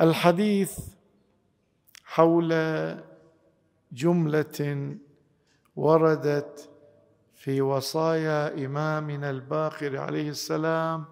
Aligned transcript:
الحديث 0.00 0.78
حول 2.04 2.54
جملة 3.92 4.96
وردت 5.76 6.70
في 7.34 7.60
وصايا 7.60 8.66
إمامنا 8.66 9.30
الباقر 9.30 9.98
عليه 9.98 10.30
السلام 10.30 11.04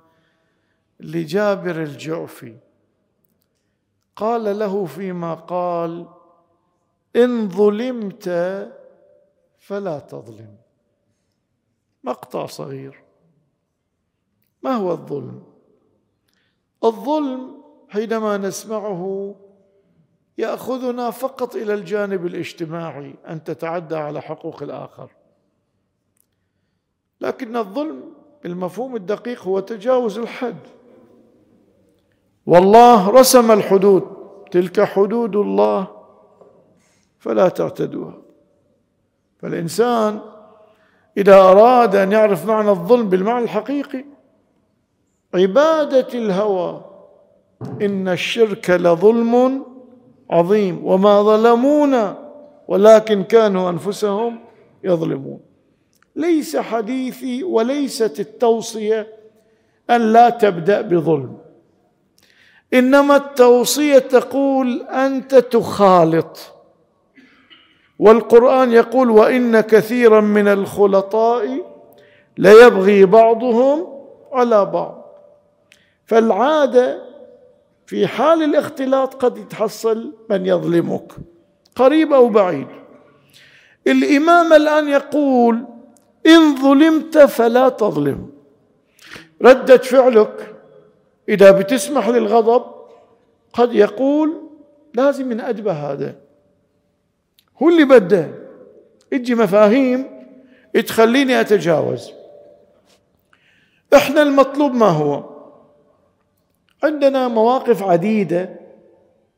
لجابر 1.01 1.83
الجعفي 1.83 2.57
قال 4.17 4.59
له 4.59 4.87
فيما 4.87 5.35
قال 5.35 6.09
إن 7.17 7.49
ظلمت 7.49 8.29
فلا 9.59 9.99
تظلم. 9.99 10.57
مقطع 12.05 12.47
صغير. 12.47 13.03
ما 14.63 14.71
هو 14.71 14.93
الظلم؟ 14.93 15.43
الظلم 16.85 17.68
حينما 17.89 18.37
نسمعه 18.37 19.35
يأخذنا 20.39 21.11
فقط 21.11 21.57
إلى 21.57 21.75
الجانب 21.75 22.27
الاجتماعي 22.27 23.15
أن 23.29 23.45
تتعدى 23.45 23.97
على 23.97 24.21
حقوق 24.21 24.63
الآخر. 24.63 25.11
لكن 27.21 27.57
الظلم 27.57 28.03
بالمفهوم 28.43 28.97
الدقيق 28.97 29.43
هو 29.43 29.61
تجاوز 29.61 30.19
الحد. 30.19 30.59
والله 32.47 33.11
رسم 33.11 33.51
الحدود 33.51 34.03
تلك 34.51 34.81
حدود 34.81 35.37
الله 35.37 35.89
فلا 37.19 37.49
تعتدوها. 37.49 38.19
فالإنسان 39.39 40.21
إذا 41.17 41.41
أراد 41.41 41.97
أن 41.97 42.13
يعرف 42.13 42.47
معنى 42.47 42.71
الظلم 42.71 43.09
بالمعنى 43.09 43.45
الحقيقي 43.45 44.05
عبادة 45.35 46.09
الهوى 46.15 46.88
إن 47.83 48.09
الشرك 48.09 48.71
لظلم 48.71 49.65
عظيم 50.31 50.87
وما 50.87 51.23
ظلمونا 51.23 52.33
ولكن 52.69 53.23
كانوا 53.23 53.71
أنفسهم 53.71 54.39
يظلمون. 54.85 55.41
ليس 56.17 56.57
حديثي 56.57 57.45
وليست 57.45 58.21
التوصية 58.21 59.07
أن 59.91 60.13
لا 60.13 60.31
تبدأ 60.31 60.81
بظلم. 60.81 61.39
إنما 62.75 63.17
التوصية 63.17 63.99
تقول 63.99 64.83
أنت 64.83 65.35
تخالط. 65.35 66.39
والقرآن 67.99 68.73
يقول 68.73 69.11
وإن 69.11 69.61
كثيرا 69.61 70.21
من 70.21 70.49
الخلطاء 70.49 71.67
ليبغي 72.39 73.05
بعضهم 73.05 73.87
على 74.33 74.65
بعض. 74.65 75.05
فالعادة 76.07 77.08
في 77.89 78.07
حال 78.07 78.43
الاختلاط 78.43 79.15
قد 79.15 79.39
يتحصل 79.39 80.15
من 80.31 80.47
يظلمك 80.47 81.13
قريب 81.77 82.13
أو 82.13 82.29
بعيد. 82.29 82.67
الإمام 83.87 84.53
الآن 84.53 84.89
يقول 84.89 85.65
إن 86.27 86.57
ظلمت 86.57 87.19
فلا 87.19 87.69
تظلم. 87.69 88.31
ردة 89.43 89.77
فعلك 89.77 90.57
إذا 91.29 91.51
بتسمح 91.51 92.09
للغضب 92.09 92.65
قد 93.53 93.75
يقول 93.75 94.43
لازم 94.95 95.29
من 95.29 95.41
ادبه 95.41 95.73
هذا. 95.73 96.17
هو 97.63 97.69
اللي 97.69 97.85
بده 97.85 98.31
تجي 99.11 99.35
مفاهيم 99.35 100.07
تخليني 100.87 101.41
أتجاوز. 101.41 102.11
إحنا 103.95 104.23
المطلوب 104.23 104.75
ما 104.75 104.87
هو؟ 104.87 105.38
عندنا 106.85 107.29
مواقف 107.29 107.83
عديدة 107.83 108.61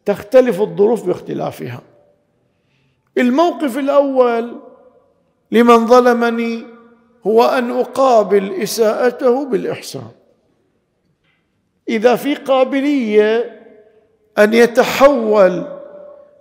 تختلف 0.04 0.60
الظروف 0.60 1.06
باختلافها. 1.06 1.82
الموقف 3.18 3.78
الأول 3.78 4.56
لمن 5.50 5.86
ظلمني 5.86 6.64
هو 7.26 7.44
أن 7.44 7.70
أقابل 7.70 8.52
إساءته 8.62 9.44
بالإحسان. 9.44 10.08
إذا 11.88 12.16
في 12.16 12.34
قابلية 12.34 13.60
أن 14.38 14.54
يتحول 14.54 15.66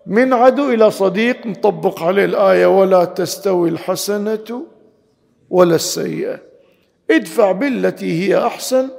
من 0.06 0.34
عدو 0.34 0.70
إلى 0.70 0.92
صديق 0.92 1.46
نطبق 1.48 2.04
عليه 2.04 2.26
الآية 2.26 2.66
ولا 2.66 3.06
تستوي 3.06 3.70
الحسنة 3.70 4.66
ولا 5.50 5.76
السيئة. 5.76 6.40
ادفع 7.12 7.52
بالتي 7.52 8.22
هي 8.22 8.46
أحسن 8.46 8.90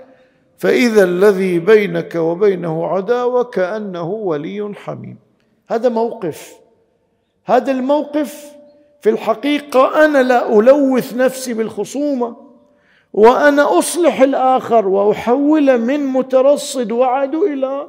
فإذا 0.60 1.04
الذي 1.04 1.58
بينك 1.58 2.14
وبينه 2.14 2.86
عداوة 2.86 3.44
كأنه 3.44 4.10
ولي 4.10 4.72
حميم. 4.74 5.18
هذا 5.68 5.88
موقف. 5.88 6.54
هذا 7.44 7.72
الموقف 7.72 8.52
في 9.00 9.10
الحقيقة 9.10 10.04
أنا 10.04 10.22
لا 10.22 10.58
ألوث 10.58 11.14
نفسي 11.14 11.54
بالخصومة 11.54 12.36
وأنا 13.12 13.78
أصلح 13.78 14.20
الآخر 14.20 14.88
وأحوله 14.88 15.76
من 15.76 16.06
مترصد 16.06 16.92
وعدو 16.92 17.46
إلى 17.46 17.86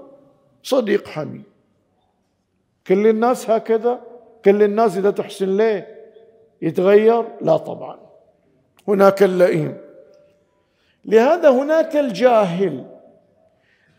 صديق 0.64 1.08
حميم. 1.08 1.44
كل 2.88 3.08
الناس 3.08 3.50
هكذا؟ 3.50 4.00
كل 4.46 4.64
الناس 4.64 4.98
إذا 4.98 5.12
تحسن 5.12 5.58
ليه؟ 5.58 5.88
يتغير؟ 6.62 7.24
لا 7.42 7.58
طبعا. 7.58 8.00
هناك 8.88 9.24
اللئيم. 9.24 9.91
لهذا 11.06 11.50
هناك 11.50 11.96
الجاهل. 11.96 12.86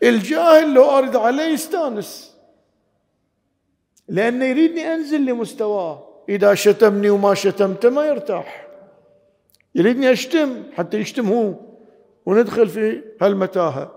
الجاهل 0.03 0.73
لو 0.73 0.97
أرد 0.97 1.15
عليه 1.15 1.43
يستانس. 1.43 2.37
لأنه 4.07 4.45
يريدني 4.45 4.93
أنزل 4.93 5.25
لمستواه. 5.25 6.07
إذا 6.29 6.53
شتمني 6.53 7.09
وما 7.09 7.33
شتمته 7.33 7.89
ما 7.89 8.05
يرتاح. 8.05 8.67
يريدني 9.75 10.11
أشتم 10.11 10.63
حتى 10.73 10.97
يشتم 10.97 11.27
هو. 11.27 11.53
وندخل 12.25 12.69
في 12.69 13.01
هالمتاهة. 13.21 13.91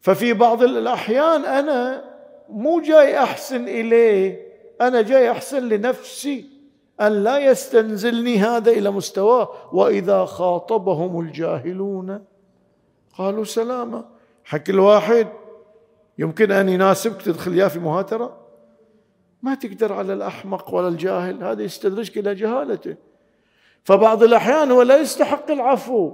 ففي 0.00 0.32
بعض 0.32 0.62
الأحيان 0.62 1.44
أنا 1.44 2.04
مو 2.48 2.80
جاي 2.80 3.18
أحسن 3.18 3.68
إليه 3.68 4.46
أنا 4.80 5.02
جاي 5.02 5.30
أحسن 5.30 5.68
لنفسي. 5.68 6.55
أن 7.00 7.24
لا 7.24 7.38
يستنزلني 7.38 8.38
هذا 8.38 8.70
إلى 8.70 8.90
مستواه 8.90 9.48
وإذا 9.72 10.24
خاطبهم 10.24 11.20
الجاهلون 11.20 12.24
قالوا 13.18 13.44
سلاما. 13.44 14.04
حق 14.44 14.62
الواحد 14.68 15.28
يمكن 16.18 16.52
أن 16.52 16.68
يناسبك 16.68 17.22
تدخل 17.22 17.52
إياه 17.52 17.68
في 17.68 17.78
مهاترة؟ 17.78 18.36
ما 19.42 19.54
تقدر 19.54 19.92
على 19.92 20.12
الأحمق 20.12 20.74
ولا 20.74 20.88
الجاهل 20.88 21.44
هذا 21.44 21.62
يستدرجك 21.62 22.18
إلى 22.18 22.34
جهالته. 22.34 22.96
فبعض 23.84 24.22
الأحيان 24.22 24.70
هو 24.70 24.82
لا 24.82 24.96
يستحق 24.96 25.50
العفو 25.50 26.12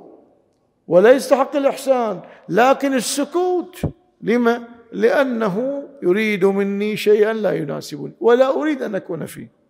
ولا 0.88 1.12
يستحق 1.12 1.56
الإحسان 1.56 2.20
لكن 2.48 2.94
السكوت. 2.94 3.76
لما؟ 4.20 4.62
لأنه 4.92 5.82
يريد 6.02 6.44
مني 6.44 6.96
شيئا 6.96 7.32
لا 7.32 7.52
يناسبني 7.52 8.12
ولا 8.20 8.60
أريد 8.60 8.82
أن 8.82 8.94
أكون 8.94 9.26
فيه. 9.26 9.61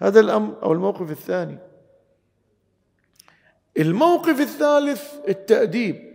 هذا 0.00 0.20
الأمر 0.20 0.62
أو 0.62 0.72
الموقف 0.72 1.10
الثاني. 1.10 1.58
الموقف 3.78 4.40
الثالث 4.40 5.14
التأديب 5.28 6.14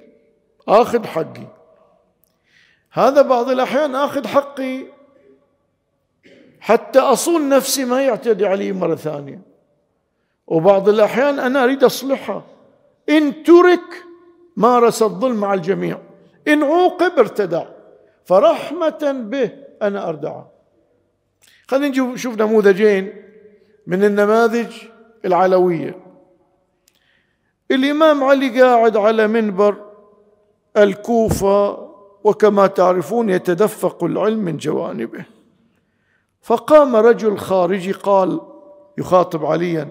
آخذ 0.67 1.05
حقي. 1.05 1.47
هذا 2.91 3.21
بعض 3.21 3.49
الأحيان 3.49 3.95
آخذ 3.95 4.27
حقي 4.27 4.85
حتى 6.59 6.99
أصون 6.99 7.49
نفسي 7.49 7.85
ما 7.85 8.01
يعتدي 8.01 8.45
علي 8.45 8.71
مرة 8.71 8.95
ثانية. 8.95 9.41
وبعض 10.47 10.89
الأحيان 10.89 11.39
أنا 11.39 11.63
أريد 11.63 11.83
أصلحها. 11.83 12.43
إن 13.09 13.43
ترك 13.43 14.03
مارس 14.55 15.03
الظلم 15.03 15.35
مع 15.35 15.53
الجميع. 15.53 15.99
إن 16.47 16.63
عوقب 16.63 17.19
ارتدع. 17.19 17.65
فرحمة 18.25 19.27
به 19.29 19.51
أنا 19.81 20.09
أردعه. 20.09 20.51
خلينا 21.67 22.13
نشوف 22.13 22.41
نموذجين. 22.41 23.24
من 23.87 24.03
النماذج 24.03 24.75
العلوية. 25.25 26.05
الإمام 27.71 28.23
علي 28.23 28.61
قاعد 28.61 28.97
على 28.97 29.27
منبر 29.27 29.85
الكوفة 30.77 31.89
وكما 32.23 32.67
تعرفون 32.67 33.29
يتدفق 33.29 34.03
العلم 34.03 34.39
من 34.39 34.57
جوانبه. 34.57 35.25
فقام 36.41 36.95
رجل 36.95 37.37
خارجي 37.37 37.91
قال 37.91 38.41
يخاطب 38.97 39.45
عليا 39.45 39.89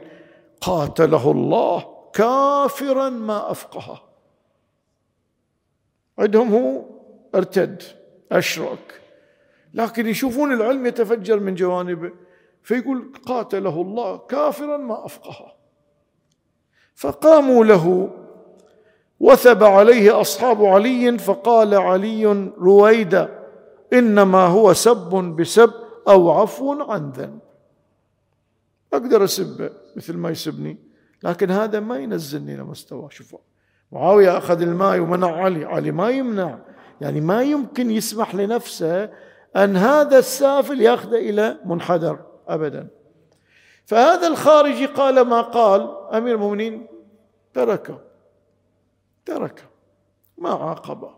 قاتله 0.61 1.31
الله 1.31 1.87
كافرا 2.13 3.09
ما 3.09 3.51
أفقهه. 3.51 4.03
عندهم 6.19 6.55
هو 6.55 6.85
ارتد 7.35 7.83
أشرك. 8.33 9.01
لكن 9.75 10.07
يشوفون 10.07 10.53
العلم 10.53 10.87
يتفجر 10.87 11.41
من 11.41 11.55
جوانبه. 11.55 12.11
فيقول 12.65 13.13
قاتله 13.27 13.83
الله 13.83 14.19
كافرا 14.19 14.77
ما 14.77 15.07
افقهه 15.07 15.55
فقاموا 16.95 17.65
له 17.65 18.11
وثب 19.21 19.65
عليه 19.65 20.21
أصحاب 20.21 20.65
علي 20.65 21.19
فقال 21.19 21.75
علي 21.75 22.27
رويدا 22.59 23.45
إنما 23.93 24.47
هو 24.47 24.73
سب 24.73 25.11
بسب 25.39 25.73
أو 26.09 26.31
عفو 26.31 26.83
عن 26.83 27.11
ذنب. 27.11 27.39
أقدر 28.93 29.25
اسبه 29.25 29.71
مثل 29.97 30.17
ما 30.17 30.31
يسبني 30.31 30.79
لكن 31.23 31.51
هذا 31.51 31.81
ما 31.81 31.99
ينزلني 31.99 32.57
لمستوى 32.57 33.09
شوفوا 33.11 33.39
معاوية 33.93 34.39
أخذ 34.39 34.63
الماء 34.63 35.01
ومنع 35.01 35.37
علي 35.37 35.65
علي 35.65 35.91
ما 35.91 36.11
يمنع. 36.11 36.59
يعني 37.01 37.21
ما 37.21 37.43
يمكن 37.43 37.91
يسمح 37.91 38.35
لنفسه 38.35 39.11
أن 39.57 39.77
هذا 39.77 40.19
السافل 40.19 40.81
ياخذه 40.81 41.17
إلى 41.17 41.59
منحدر. 41.65 42.34
ابدا. 42.49 42.89
فهذا 43.87 44.27
الخارجي 44.27 44.87
قال 44.87 45.21
ما 45.21 45.41
قال 45.41 45.97
أمير 46.13 46.35
المؤمنين 46.35 46.87
تركه 47.55 48.01
تركه 49.25 49.63
ما 50.39 50.51
عاقبه 50.51 51.15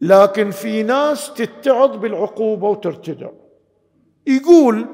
لكن 0.00 0.50
في 0.50 0.82
ناس 0.82 1.34
تتعظ 1.34 1.96
بالعقوبة 1.96 2.68
وترتدع. 2.68 3.30
يقول 4.26 4.86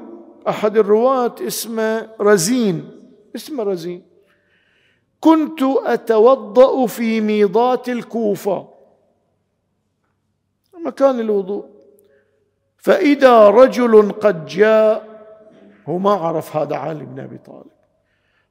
أحد 0.47 0.77
الرواة 0.77 1.35
اسمه 1.41 2.09
رزين 2.21 2.91
اسمه 3.35 3.63
رزين. 3.63 4.05
كنت 5.19 5.63
أتوضأ 5.63 6.85
في 6.85 7.21
ميضات 7.21 7.89
الكوفة 7.89 8.69
مكان 10.85 11.19
الوضوء. 11.19 11.80
فإذا 12.81 13.49
رجل 13.49 14.11
قد 14.11 14.45
جاء 14.45 15.11
هو 15.89 15.97
ما 15.97 16.11
عرف 16.11 16.55
هذا 16.55 16.75
علي 16.75 17.05
بن 17.05 17.19
أبي 17.19 17.37
طالب. 17.37 17.71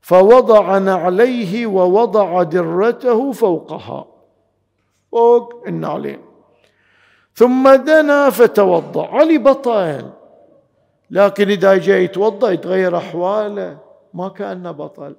فوضع 0.00 0.78
نعليه 0.78 1.66
ووضع 1.66 2.42
درته 2.42 3.32
فوقها. 3.32 4.06
فوق 5.12 5.64
النعلين. 5.66 6.20
ثم 7.34 7.74
دنا 7.74 8.30
فتوضأ. 8.30 9.06
علي 9.06 9.38
بطل. 9.38 10.10
لكن 11.10 11.48
إذا 11.48 11.76
جاء 11.76 11.98
يتوضأ 11.98 12.50
يتغير 12.50 12.96
أحواله. 12.96 13.78
ما 14.14 14.28
كأنه 14.28 14.70
بطل. 14.70 15.16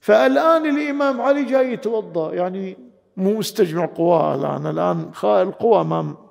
فالآن 0.00 0.66
الإمام 0.66 1.20
علي 1.20 1.44
جاي 1.44 1.72
يتوضأ. 1.72 2.34
يعني 2.34 2.78
مو 3.16 3.38
مستجمع 3.38 3.86
قواه 3.86 4.34
الآن. 4.34 4.66
الآن 4.66 5.10
القوى 5.24 5.80
أمام 5.80 6.23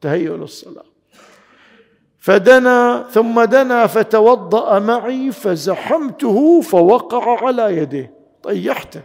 تهيئ 0.00 0.30
للصلاة. 0.30 0.84
فدنا 2.18 3.06
ثم 3.10 3.44
دنا 3.44 3.86
فتوضأ 3.86 4.78
معي 4.78 5.32
فزحمته 5.32 6.60
فوقع 6.60 7.46
على 7.46 7.76
يده 7.76 8.10
طيحته 8.42 9.02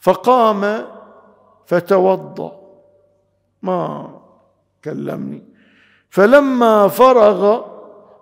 فقام 0.00 0.86
فتوضأ. 1.66 2.60
ما 3.62 4.10
كلمني. 4.84 5.42
فلما 6.10 6.88
فرغ 6.88 7.66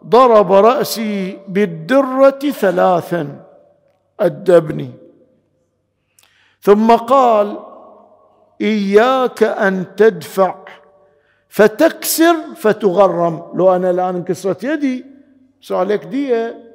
ضرب 0.06 0.52
رأسي 0.52 1.38
بالدرة 1.48 2.38
ثلاثا 2.38 3.44
أدبني. 4.20 4.90
ثم 6.60 6.96
قال 6.96 7.58
إياك 8.60 9.42
أن 9.42 9.96
تدفع. 9.96 10.54
فتكسر 11.48 12.34
فتغرم. 12.56 13.52
لو 13.54 13.76
أنا 13.76 13.90
الآن 13.90 14.16
انكسرت 14.16 14.64
يدي 14.64 15.06
يصير 15.62 15.76
عليك 15.76 16.04
دية. 16.04 16.74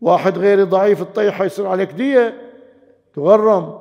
واحد 0.00 0.38
غيري 0.38 0.62
ضعيف 0.62 1.02
الطيحة 1.02 1.44
يصير 1.44 1.66
عليك 1.66 1.92
دية. 1.92 2.52
تغرم. 3.14 3.78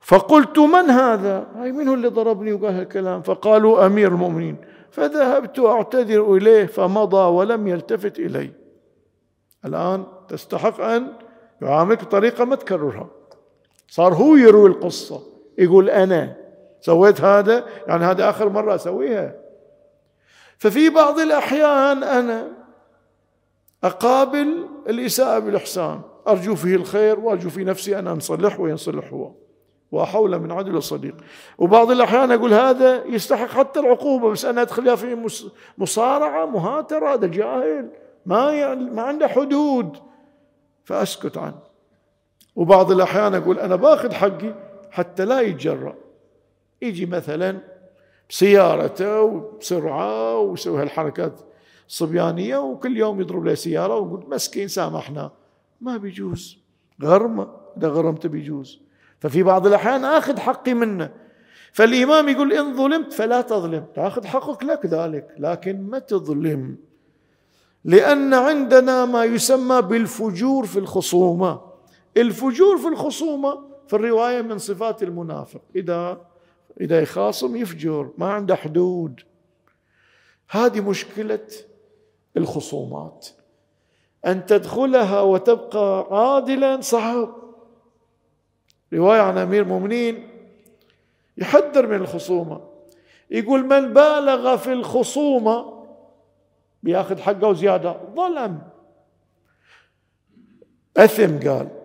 فقلت 0.00 0.58
من 0.58 0.90
هذا؟ 0.90 1.46
هاي 1.56 1.72
من 1.72 1.88
هو 1.88 1.94
اللي 1.94 2.08
ضربني 2.08 2.52
وقال 2.52 2.74
هالكلام. 2.74 3.22
فقالوا 3.22 3.86
أمير 3.86 4.08
المؤمنين. 4.08 4.56
فذهبت 4.90 5.58
أعتذر 5.58 6.34
إليه 6.34 6.66
فمضى 6.66 7.30
ولم 7.30 7.68
يلتفت 7.68 8.18
إلي. 8.18 8.50
الآن 9.64 10.04
تستحق 10.28 10.80
أن 10.80 11.12
يعاملك 11.62 12.04
بطريقة 12.04 12.44
ما 12.44 12.56
تكررها. 12.56 13.08
صار 13.94 14.14
هو 14.14 14.36
يروي 14.36 14.68
القصة 14.68 15.22
يقول 15.58 15.90
أنا 15.90 16.36
سويت 16.80 17.20
هذا 17.20 17.64
يعني 17.86 18.04
هذا 18.04 18.30
آخر 18.30 18.48
مرة 18.48 18.74
أسويها. 18.74 19.34
ففي 20.58 20.90
بعض 20.90 21.18
الأحيان 21.18 22.02
أنا 22.02 22.48
أقابل 23.84 24.66
الإساءة 24.88 25.38
بالإحسان 25.38 26.00
أرجو 26.28 26.54
فيه 26.54 26.74
الخير 26.74 27.20
وأرجو 27.20 27.50
في 27.50 27.64
نفسي 27.64 27.98
أن 27.98 28.06
أنصلح 28.06 28.60
وينصلح 28.60 29.12
هو 29.12 29.30
وحول 29.92 30.38
من 30.38 30.52
عدل 30.52 30.76
الصديق 30.76 31.16
وبعض 31.58 31.90
الأحيان 31.90 32.32
أقول 32.32 32.54
هذا 32.54 33.04
يستحق 33.04 33.48
حتى 33.48 33.80
العقوبة 33.80 34.30
بس 34.30 34.44
أنا 34.44 34.62
أدخل 34.62 34.96
في 34.96 35.28
مصارعة 35.78 36.46
مهاترة 36.46 37.14
هذا 37.14 37.26
جاهل 37.26 37.90
ما 38.26 38.52
يعني 38.52 38.90
ما 38.90 39.02
عنده 39.02 39.28
حدود. 39.28 39.96
فأسكت 40.84 41.38
عنه. 41.38 41.73
وبعض 42.56 42.92
الأحيان 42.92 43.34
أقول 43.34 43.58
أنا 43.58 43.76
باخذ 43.76 44.12
حقي 44.12 44.54
حتى 44.90 45.24
لا 45.24 45.40
يتجرأ. 45.40 45.94
يجي 46.82 47.06
مثلا 47.06 47.60
بسيارته 48.30 49.20
وبسرعة 49.20 50.38
ويسوي 50.38 50.82
هالحركات 50.82 51.40
الصبيانية 51.88 52.56
وكل 52.56 52.96
يوم 52.96 53.20
يضرب 53.20 53.44
له 53.44 53.54
سيارة 53.54 53.98
ويقول 53.98 54.24
مسكين 54.28 54.68
سامحنا. 54.68 55.30
ما 55.80 55.96
بيجوز. 55.96 56.58
غرمة 57.02 57.48
إذا 57.76 57.88
غرمته 57.88 58.28
بيجوز. 58.28 58.80
ففي 59.20 59.42
بعض 59.42 59.66
الأحيان 59.66 60.04
آخذ 60.04 60.38
حقي 60.38 60.74
منه. 60.74 61.10
فالإمام 61.72 62.28
يقول 62.28 62.52
إن 62.52 62.76
ظلمت 62.76 63.12
فلا 63.12 63.40
تظلم. 63.40 63.84
تأخذ 63.94 64.26
حقك 64.26 64.64
لك 64.64 64.86
ذلك 64.86 65.34
لكن 65.38 65.82
ما 65.82 65.98
تظلم. 65.98 66.76
لأن 67.84 68.34
عندنا 68.34 69.04
ما 69.04 69.24
يسمى 69.24 69.82
بالفجور 69.82 70.66
في 70.66 70.78
الخصومة. 70.78 71.73
الفجور 72.16 72.78
في 72.78 72.88
الخصومة 72.88 73.62
في 73.88 73.96
الرواية 73.96 74.42
من 74.42 74.58
صفات 74.58 75.02
المنافق. 75.02 75.60
إذا 75.76 76.20
إذا 76.80 77.00
يخاصم 77.00 77.56
يفجر 77.56 78.10
ما 78.18 78.32
عنده 78.32 78.54
حدود. 78.54 79.20
هذه 80.50 80.80
مشكلة 80.80 81.46
الخصومات. 82.36 83.28
أن 84.26 84.46
تدخلها 84.46 85.20
وتبقى 85.20 86.08
عادلا 86.10 86.80
صعب 86.80 87.36
رواية 88.92 89.20
عن 89.20 89.38
أمير 89.38 89.62
المؤمنين 89.62 90.28
يحذر 91.36 91.86
من 91.86 91.96
الخصومة. 91.96 92.60
يقول 93.30 93.62
من 93.64 93.92
بالغ 93.92 94.56
في 94.56 94.72
الخصومة 94.72 95.84
بياخذ 96.82 97.20
حقه 97.20 97.48
وزيادة 97.48 98.00
ظلم. 98.16 98.58
أثم 100.96 101.48
قال 101.48 101.83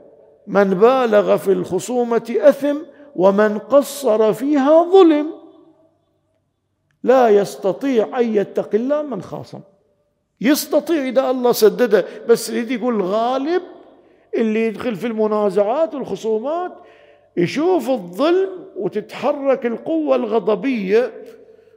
من 0.50 0.64
بالغ 0.64 1.38
في 1.38 1.52
الخصومة 1.52 2.36
أثم 2.38 2.78
ومن 3.16 3.58
قصر 3.58 4.34
فيها 4.34 4.84
ظلم. 4.84 5.28
لا 7.04 7.30
يستطيع 7.30 8.20
أن 8.20 8.36
يتقي 8.36 8.78
الله 8.78 9.02
من 9.02 9.22
خاصم. 9.22 9.60
يستطيع 10.42 11.08
إذا 11.08 11.30
الله 11.30 11.52
سدده 11.52 12.06
بس 12.30 12.50
يريد 12.50 12.72
يقول 12.72 13.02
غالب 13.02 13.62
اللي 14.36 14.68
يدخل 14.68 14.96
في 14.96 15.08
المنازعات 15.08 15.96
والخصومات 15.96 16.72
يشوف 17.38 17.90
الظلم 17.90 18.50
وتتحرك 18.78 19.66
القوة 19.66 20.16
الغضبية 20.16 21.12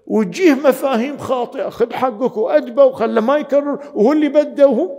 وتجيه 0.06 0.54
مفاهيم 0.54 1.18
خاطئة 1.18 1.68
خذ 1.68 1.92
حقك 1.92 2.36
وأدبه 2.36 2.84
وخله 2.84 3.20
ما 3.20 3.36
يكرر 3.36 3.78
وهو 3.94 4.12
اللي 4.12 4.28
بده 4.28 4.66
وهو 4.66 4.90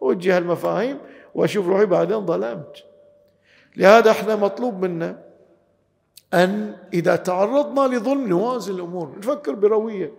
وجه 0.00 0.38
المفاهيم 0.38 0.98
وأشوف 1.34 1.68
روحي 1.68 1.86
بعدين 1.86 2.26
ظلمت. 2.26 2.84
لهذا 3.76 4.10
إحنا 4.10 4.36
مطلوب 4.36 4.84
منا 4.84 5.18
أن 6.34 6.76
إذا 6.94 7.16
تعرضنا 7.16 7.96
لظلم 7.96 8.28
نوازن 8.28 8.74
الأمور. 8.74 9.18
نفكر 9.18 9.54
بروية. 9.54 10.12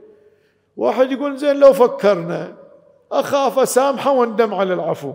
واحد 0.78 1.12
يقول 1.12 1.38
زين 1.38 1.56
لو 1.56 1.74
فكرنا 1.74 2.56
أخاف 3.12 3.60
أسامحه 3.60 4.12
واندم 4.12 4.54
على 4.54 4.74
العفو. 4.74 5.14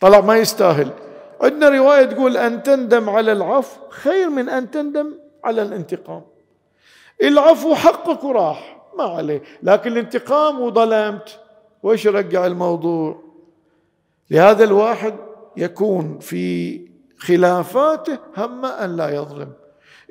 طلع 0.00 0.20
ما 0.20 0.36
يستاهل. 0.36 0.90
عندنا 1.40 1.68
رواية 1.68 2.04
تقول 2.04 2.36
أن 2.36 2.62
تندم 2.62 3.10
على 3.10 3.32
العفو 3.32 3.80
خير 3.88 4.30
من 4.30 4.48
أن 4.48 4.70
تندم 4.70 5.14
على 5.44 5.62
الانتقام. 5.62 6.22
العفو 7.22 7.74
حقك 7.74 8.24
وراح 8.24 8.80
ما 8.98 9.04
عليه. 9.04 9.42
لكن 9.62 9.92
الانتقام 9.92 10.60
وظلمت 10.60 11.40
وإيش 11.82 12.06
رجع 12.06 12.46
الموضوع؟ 12.46 13.22
لهذا 14.30 14.64
الواحد 14.64 15.14
يكون 15.56 16.18
في 16.18 16.87
خلافاته 17.18 18.18
هم 18.36 18.64
أن 18.64 18.96
لا 18.96 19.14
يظلم. 19.14 19.52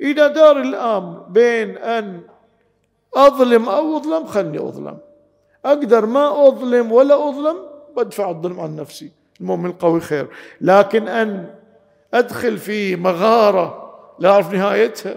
إذا 0.00 0.26
دار 0.26 0.60
الأمر 0.60 1.18
بين 1.18 1.76
أن 1.76 2.20
أظلم 3.14 3.68
أو 3.68 3.96
أظلم 3.96 4.26
خلني 4.26 4.58
أظلم. 4.58 4.98
أقدر 5.64 6.06
ما 6.06 6.48
أظلم 6.48 6.92
ولا 6.92 7.28
أظلم 7.28 7.56
بدفع 7.96 8.30
الظلم 8.30 8.60
عن 8.60 8.76
نفسي. 8.76 9.12
المؤمن 9.40 9.70
القوي 9.70 10.00
خير. 10.00 10.28
لكن 10.60 11.08
أن 11.08 11.54
أدخل 12.14 12.58
في 12.58 12.96
مغارة 12.96 13.94
لا 14.18 14.30
أعرف 14.30 14.52
نهايتها 14.52 15.14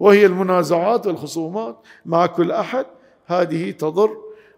وهي 0.00 0.26
المنازعات 0.26 1.06
والخصومات 1.06 1.76
مع 2.06 2.26
كل 2.26 2.52
أحد 2.52 2.86
هذه 3.26 3.70
تضر 3.70 4.16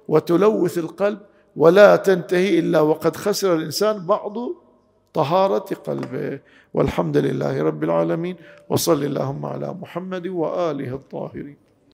وتلوث 0.09 0.79
القلب 0.79 1.19
ولا 1.57 1.97
تنتهي 1.97 2.59
إلا 2.59 2.81
وقد 2.81 3.17
خسر 3.17 3.55
الإنسان 3.55 4.07
بعض 4.07 4.37
طهارة 5.15 5.75
قلبه 5.75 6.41
والحمد 6.75 7.17
لله 7.17 7.63
رب 7.63 7.85
العالمين. 7.85 8.37
وصل 8.69 9.05
اللهم 9.05 9.47
على 9.47 9.75
محمد 9.75 10.27
وآله 10.27 10.95
الطاهرين. 10.95 11.72